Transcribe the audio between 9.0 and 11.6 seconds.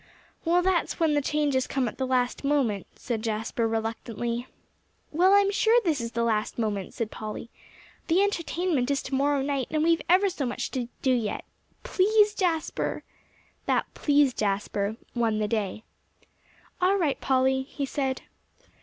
to morrow night, and we've ever so much to do yet.